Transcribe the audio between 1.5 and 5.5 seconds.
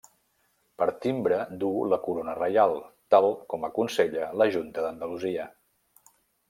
duu la corona reial, tal com aconsella la Junta d'Andalusia.